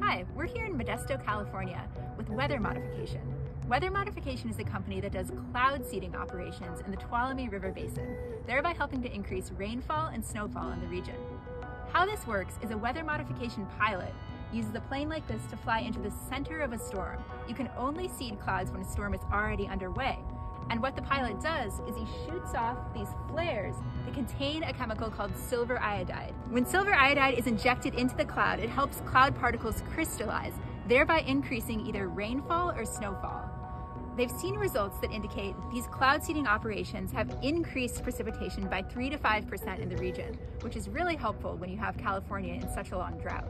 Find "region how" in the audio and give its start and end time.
10.86-12.04